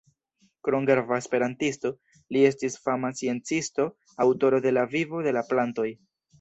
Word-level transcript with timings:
Krom 0.67 0.87
grava 0.89 1.19
esperantisto, 1.23 1.91
li 2.37 2.43
estis 2.49 2.79
fama 2.87 3.13
sciencisto, 3.21 3.87
aŭtoro 4.27 4.65
de 4.67 4.75
"La 4.77 4.89
Vivo 4.99 5.25
de 5.29 5.39
la 5.41 5.49
Plantoj". 5.55 5.89